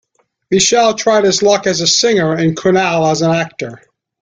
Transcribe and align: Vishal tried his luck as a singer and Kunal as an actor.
Vishal 0.51 0.95
tried 0.97 1.25
his 1.25 1.43
luck 1.43 1.67
as 1.67 1.79
a 1.79 1.85
singer 1.85 2.33
and 2.33 2.57
Kunal 2.57 3.11
as 3.11 3.21
an 3.21 3.29
actor. 3.29 3.83